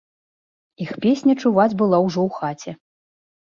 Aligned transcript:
Іх 0.85 0.91
песня 1.03 1.35
чуваць 1.43 1.75
была 1.83 2.01
ўжо 2.07 2.19
ў 2.27 2.41
хаце. 2.41 2.71